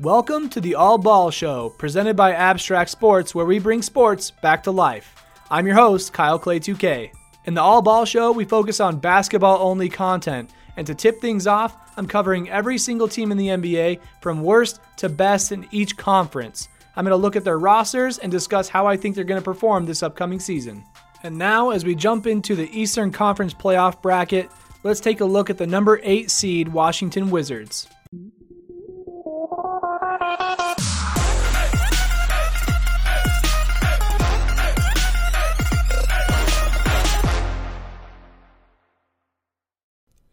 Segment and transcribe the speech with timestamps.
[0.00, 4.62] Welcome to the All Ball Show, presented by Abstract Sports, where we bring sports back
[4.62, 5.24] to life.
[5.50, 7.10] I'm your host, Kyle Clay 2K.
[7.46, 10.50] In the All Ball Show, we focus on basketball only content.
[10.76, 14.78] And to tip things off, I'm covering every single team in the NBA from worst
[14.98, 16.68] to best in each conference.
[16.94, 19.44] I'm going to look at their rosters and discuss how I think they're going to
[19.44, 20.84] perform this upcoming season.
[21.24, 24.48] And now, as we jump into the Eastern Conference playoff bracket,
[24.84, 27.88] let's take a look at the number 8 seed Washington Wizards.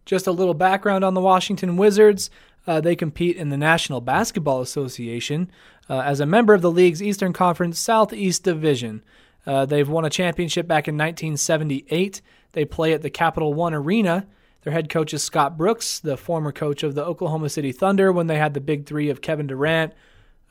[0.05, 2.29] Just a little background on the Washington Wizards.
[2.67, 5.52] Uh, they compete in the National Basketball Association
[5.90, 9.04] uh, as a member of the league's Eastern Conference Southeast Division.
[9.45, 12.21] Uh, they've won a championship back in 1978.
[12.54, 14.27] They play at the Capital One Arena.
[14.65, 18.25] Their head coach is Scott Brooks, the former coach of the Oklahoma City Thunder when
[18.25, 19.93] they had the big three of Kevin Durant,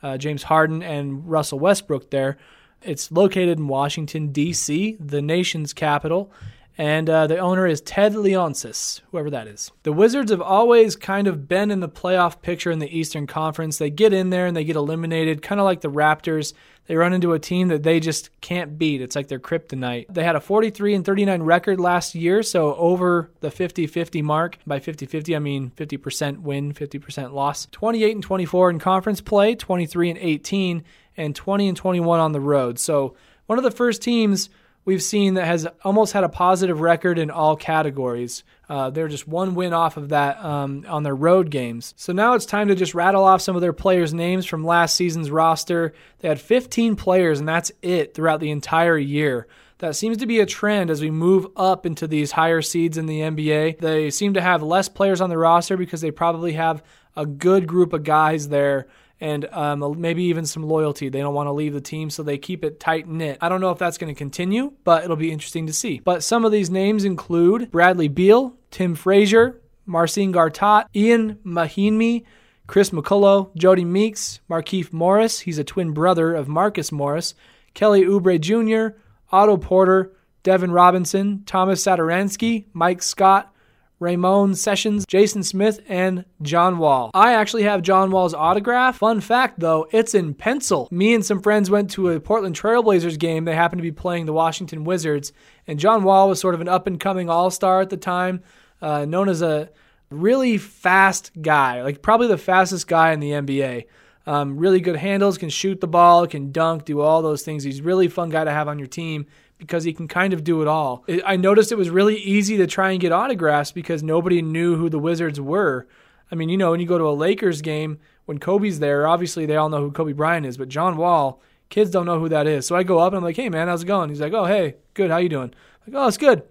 [0.01, 2.37] uh, James Harden, and Russell Westbrook there.
[2.81, 6.31] It's located in Washington, D.C., the nation's capital,
[6.77, 9.71] and uh, the owner is Ted Leonsis, whoever that is.
[9.83, 13.77] The Wizards have always kind of been in the playoff picture in the Eastern Conference.
[13.77, 16.53] They get in there and they get eliminated, kind of like the Raptors.
[16.87, 19.01] They run into a team that they just can't beat.
[19.01, 20.07] It's like their kryptonite.
[20.09, 24.57] They had a 43 and 39 record last year, so over the 50-50 mark.
[24.67, 27.67] By 50-50, I mean 50% win, 50% loss.
[27.71, 30.83] 28 and 24 in conference play, 23 and 18,
[31.17, 32.77] and 20 and 21 on the road.
[32.77, 33.15] So
[33.45, 34.49] one of the first teams
[34.85, 38.43] we've seen that has almost had a positive record in all categories.
[38.69, 41.93] Uh, they're just one win off of that um, on their road games.
[41.97, 44.95] So now it's time to just rattle off some of their players' names from last
[44.95, 45.93] season's roster.
[46.19, 49.47] They had 15 players, and that's it throughout the entire year.
[49.79, 53.07] That seems to be a trend as we move up into these higher seeds in
[53.07, 53.79] the NBA.
[53.79, 56.81] They seem to have less players on the roster because they probably have
[57.15, 58.87] a good group of guys there
[59.25, 61.09] and um, maybe even some loyalty.
[61.09, 63.39] They don't want to leave the team, so they keep it tight knit.
[63.41, 65.99] I don't know if that's going to continue, but it'll be interesting to see.
[65.99, 72.23] But some of these names include Bradley Beal, Tim Frazier, Marcin Gortat, Ian Mahinmi,
[72.67, 77.33] Chris McCullough, Jodie Meeks, Markieff Morris, he's a twin brother of Marcus Morris,
[77.73, 78.95] Kelly Oubre Jr.,
[79.31, 83.51] Otto Porter, Devin Robinson, Thomas Satoransky, Mike Scott,
[83.99, 87.11] Ramon Sessions, Jason Smith, and John Wall.
[87.13, 88.97] I actually have John Wall's autograph.
[88.97, 90.87] Fun fact though, it's in pencil.
[90.91, 93.45] Me and some friends went to a Portland Trailblazers game.
[93.45, 95.31] They happened to be playing the Washington Wizards,
[95.67, 98.43] and John Wall was sort of an up and coming all star at the time,
[98.81, 99.69] uh, known as a
[100.09, 103.85] really fast guy, like probably the fastest guy in the NBA.
[104.27, 107.63] Um, really good handles, can shoot the ball, can dunk, do all those things.
[107.63, 109.27] He's really fun guy to have on your team
[109.57, 111.05] because he can kind of do it all.
[111.25, 114.89] I noticed it was really easy to try and get autographs because nobody knew who
[114.89, 115.87] the Wizards were.
[116.31, 119.45] I mean, you know, when you go to a Lakers game, when Kobe's there, obviously
[119.45, 122.47] they all know who Kobe Bryant is, but John Wall, kids don't know who that
[122.47, 122.65] is.
[122.65, 124.45] So I go up and I'm like, "Hey man, how's it going?" He's like, "Oh,
[124.45, 125.11] hey, good.
[125.11, 125.53] How you doing?"
[125.85, 126.43] I'm like, "Oh, it's good."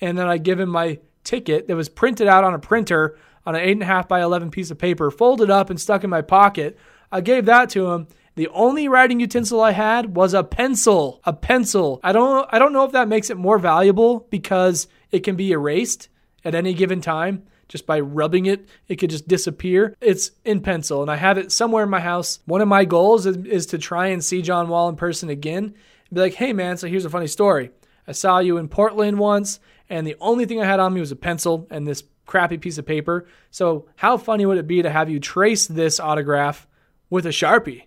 [0.00, 3.16] And then I give him my ticket that was printed out on a printer
[3.46, 6.04] on an eight and a half by eleven piece of paper, folded up and stuck
[6.04, 6.78] in my pocket.
[7.12, 11.20] I gave that to him, the only writing utensil I had was a pencil.
[11.24, 12.00] A pencil.
[12.02, 15.52] I don't I don't know if that makes it more valuable because it can be
[15.52, 16.08] erased
[16.44, 19.96] at any given time just by rubbing it, it could just disappear.
[20.00, 22.40] It's in pencil, and I have it somewhere in my house.
[22.44, 25.64] One of my goals is, is, to try and see John Wall in person again.
[25.64, 25.74] and
[26.12, 27.70] Be like, hey man, so here's a funny story.
[28.08, 31.12] I saw you in Portland once, and the only thing I had on me was
[31.12, 33.28] a pencil and this crappy piece of paper.
[33.52, 36.66] So how funny would it be to have you trace this autograph
[37.08, 37.84] with a sharpie?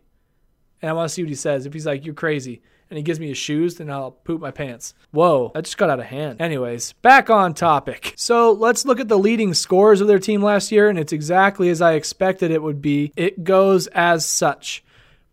[0.83, 1.65] And I want to see what he says.
[1.65, 4.51] If he's like, you're crazy, and he gives me his shoes, then I'll poop my
[4.51, 4.93] pants.
[5.11, 6.41] Whoa, that just got out of hand.
[6.41, 8.13] Anyways, back on topic.
[8.17, 11.69] So let's look at the leading scores of their team last year, and it's exactly
[11.69, 13.13] as I expected it would be.
[13.15, 14.83] It goes as such.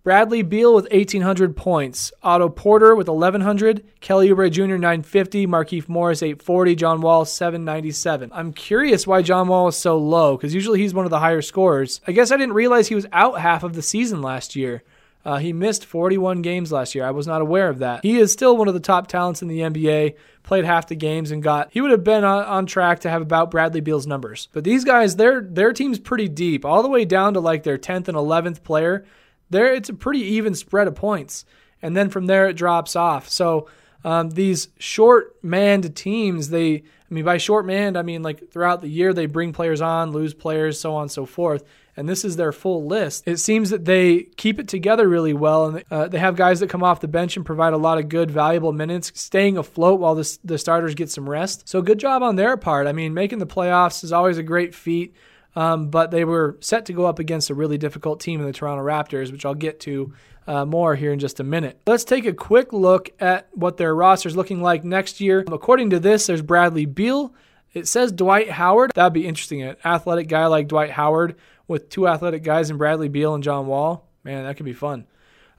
[0.02, 2.10] Bradley Beal with 1,800 points.
[2.22, 3.84] Otto Porter with 1,100.
[4.00, 4.76] Kelly Oubre Jr.
[4.76, 5.46] 950.
[5.46, 6.74] Markieff Morris 840.
[6.74, 8.30] John Wall 797.
[8.32, 11.42] I'm curious why John Wall is so low because usually he's one of the higher
[11.42, 12.00] scorers.
[12.06, 14.82] I guess I didn't realize he was out half of the season last year.
[15.24, 17.04] Uh, he missed 41 games last year.
[17.04, 18.02] I was not aware of that.
[18.02, 20.14] He is still one of the top talents in the NBA.
[20.42, 21.68] Played half the games and got.
[21.72, 24.48] He would have been on, on track to have about Bradley Beal's numbers.
[24.52, 27.76] But these guys, their their team's pretty deep, all the way down to like their
[27.76, 29.04] 10th and 11th player.
[29.50, 31.44] There, it's a pretty even spread of points,
[31.82, 33.28] and then from there it drops off.
[33.28, 33.68] So
[34.02, 38.80] um, these short manned teams, they, I mean, by short manned, I mean like throughout
[38.80, 41.64] the year they bring players on, lose players, so on and so forth
[42.00, 43.28] and this is their full list.
[43.28, 46.70] It seems that they keep it together really well, and uh, they have guys that
[46.70, 50.14] come off the bench and provide a lot of good, valuable minutes, staying afloat while
[50.14, 51.68] the, the starters get some rest.
[51.68, 52.86] So good job on their part.
[52.86, 55.14] I mean, making the playoffs is always a great feat.
[55.56, 58.52] Um, but they were set to go up against a really difficult team in the
[58.52, 60.12] Toronto Raptors, which I'll get to
[60.46, 61.80] uh, more here in just a minute.
[61.86, 65.44] Let's take a quick look at what their roster is looking like next year.
[65.50, 67.34] According to this, there's Bradley Beal.
[67.72, 68.92] It says Dwight Howard.
[68.94, 69.62] That'd be interesting.
[69.62, 71.36] An athletic guy like Dwight Howard
[71.68, 74.08] with two athletic guys in Bradley Beal and John Wall.
[74.24, 75.06] Man, that could be fun.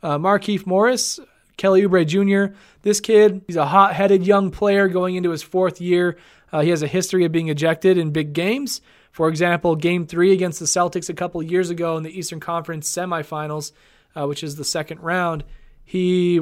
[0.03, 1.19] Uh, Markieff Morris,
[1.57, 2.55] Kelly Oubre Jr.
[2.81, 6.17] This kid, he's a hot headed young player going into his fourth year.
[6.51, 8.81] Uh, he has a history of being ejected in big games.
[9.11, 12.89] For example, game three against the Celtics a couple years ago in the Eastern Conference
[12.89, 13.71] semifinals,
[14.15, 15.43] uh, which is the second round,
[15.83, 16.41] he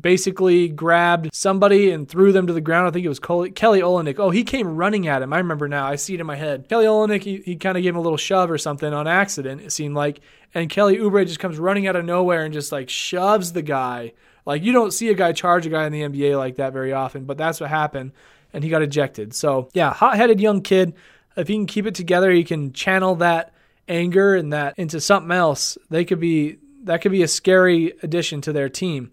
[0.00, 2.88] basically grabbed somebody and threw them to the ground.
[2.88, 4.18] I think it was Kelly Olynyk.
[4.18, 5.32] Oh, he came running at him.
[5.32, 5.86] I remember now.
[5.86, 6.68] I see it in my head.
[6.68, 9.60] Kelly Olynyk, he, he kind of gave him a little shove or something on accident,
[9.62, 10.20] it seemed like.
[10.54, 14.12] And Kelly Oubre just comes running out of nowhere and just like shoves the guy.
[14.46, 16.92] Like you don't see a guy charge a guy in the NBA like that very
[16.92, 18.12] often, but that's what happened.
[18.52, 19.34] And he got ejected.
[19.34, 20.94] So, yeah, hot headed young kid.
[21.36, 23.52] If he can keep it together, he can channel that
[23.88, 25.76] anger and that into something else.
[25.90, 29.12] They could be that could be a scary addition to their team.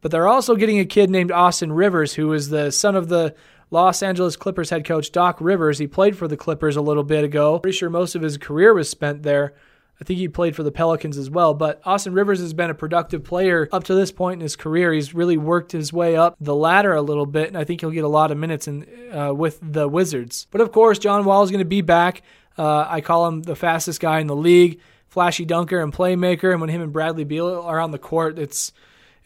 [0.00, 3.34] But they're also getting a kid named Austin Rivers, who is the son of the
[3.70, 5.78] Los Angeles Clippers head coach Doc Rivers.
[5.78, 7.58] He played for the Clippers a little bit ago.
[7.58, 9.54] Pretty sure most of his career was spent there.
[10.00, 11.54] I think he played for the Pelicans as well.
[11.54, 14.92] But Austin Rivers has been a productive player up to this point in his career.
[14.92, 17.90] He's really worked his way up the ladder a little bit, and I think he'll
[17.90, 20.46] get a lot of minutes in, uh, with the Wizards.
[20.50, 22.22] But of course, John Wall is going to be back.
[22.56, 26.52] Uh, I call him the fastest guy in the league, flashy dunker and playmaker.
[26.52, 28.72] And when him and Bradley Beal are on the court, it's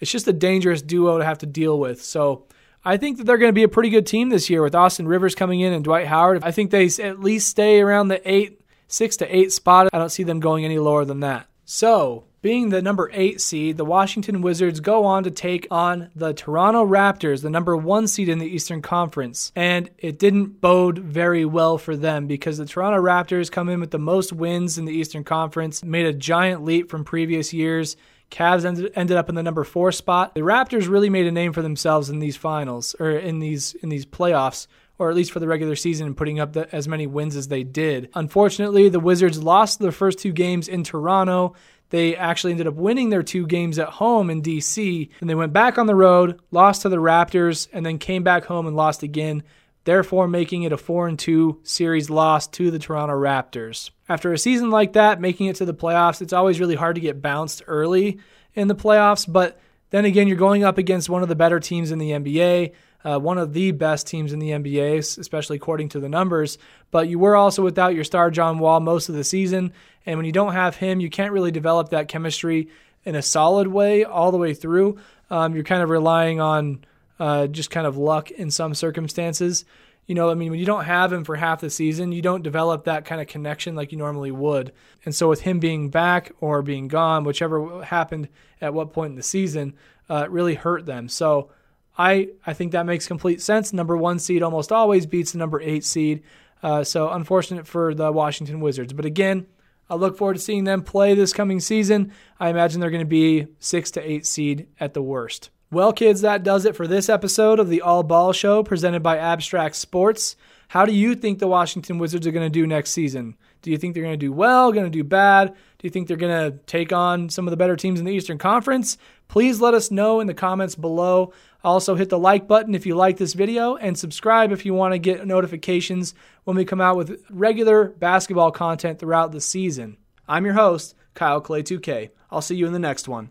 [0.02, 2.02] it's just a dangerous duo to have to deal with.
[2.02, 2.44] So
[2.84, 5.06] I think that they're going to be a pretty good team this year with Austin
[5.06, 6.42] Rivers coming in and Dwight Howard.
[6.42, 9.88] I think they at least stay around the eight, six to eight spot.
[9.92, 11.46] I don't see them going any lower than that.
[11.64, 16.34] So, being the number eight seed, the Washington Wizards go on to take on the
[16.34, 19.52] Toronto Raptors, the number one seed in the Eastern Conference.
[19.54, 23.92] And it didn't bode very well for them because the Toronto Raptors come in with
[23.92, 27.96] the most wins in the Eastern Conference, made a giant leap from previous years.
[28.32, 30.34] Cavs ended, ended up in the number four spot.
[30.34, 33.90] The Raptors really made a name for themselves in these finals or in these in
[33.90, 34.66] these playoffs,
[34.98, 37.48] or at least for the regular season, and putting up the, as many wins as
[37.48, 38.08] they did.
[38.14, 41.54] Unfortunately, the Wizards lost their first two games in Toronto.
[41.90, 45.10] They actually ended up winning their two games at home in DC.
[45.20, 48.46] and they went back on the road, lost to the Raptors, and then came back
[48.46, 49.42] home and lost again
[49.84, 53.90] therefore making it a 4 and 2 series loss to the Toronto Raptors.
[54.08, 57.00] After a season like that, making it to the playoffs, it's always really hard to
[57.00, 58.18] get bounced early
[58.54, 59.58] in the playoffs, but
[59.90, 62.72] then again, you're going up against one of the better teams in the NBA,
[63.04, 66.56] uh, one of the best teams in the NBA, especially according to the numbers.
[66.90, 69.72] But you were also without your star John Wall most of the season,
[70.06, 72.68] and when you don't have him, you can't really develop that chemistry
[73.04, 74.98] in a solid way all the way through.
[75.30, 76.84] Um, you're kind of relying on
[77.18, 79.64] uh, just kind of luck in some circumstances.
[80.06, 82.42] You know, I mean, when you don't have him for half the season, you don't
[82.42, 84.72] develop that kind of connection like you normally would.
[85.04, 88.28] And so, with him being back or being gone, whichever happened
[88.60, 89.74] at what point in the season,
[90.10, 91.08] uh, it really hurt them.
[91.08, 91.50] So,
[91.96, 93.72] I I think that makes complete sense.
[93.72, 96.22] Number one seed almost always beats the number eight seed.
[96.62, 98.92] Uh, so, unfortunate for the Washington Wizards.
[98.92, 99.46] But again,
[99.88, 102.12] I look forward to seeing them play this coming season.
[102.40, 105.50] I imagine they're going to be six to eight seed at the worst.
[105.72, 109.16] Well, kids, that does it for this episode of the All Ball Show presented by
[109.16, 110.36] Abstract Sports.
[110.68, 113.36] How do you think the Washington Wizards are going to do next season?
[113.62, 115.48] Do you think they're going to do well, going to do bad?
[115.48, 118.12] Do you think they're going to take on some of the better teams in the
[118.12, 118.98] Eastern Conference?
[119.28, 121.32] Please let us know in the comments below.
[121.64, 124.92] Also, hit the like button if you like this video and subscribe if you want
[124.92, 126.12] to get notifications
[126.44, 129.96] when we come out with regular basketball content throughout the season.
[130.28, 132.10] I'm your host, Kyle Clay 2K.
[132.30, 133.30] I'll see you in the next one.